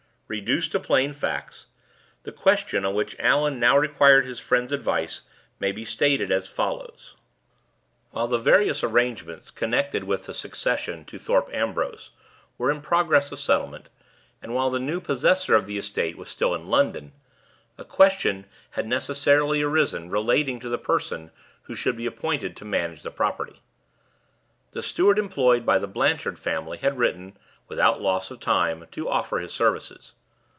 [0.33, 1.65] Reduced to plain facts,
[2.23, 5.23] the question on which Allan now required his friend's advice
[5.59, 7.17] may be stated as follows:
[8.11, 12.11] While the various arrangements connected with the succession to Thorpe Ambrose
[12.57, 13.89] were in progress of settlement,
[14.41, 17.11] and while the new possessor of the estate was still in London,
[17.77, 21.31] a question had necessarily arisen relating to the person
[21.63, 23.61] who should be appointed to manage the property.
[24.71, 27.35] The steward employed by the Blanchard family had written,
[27.67, 30.13] without loss of time, to offer his services.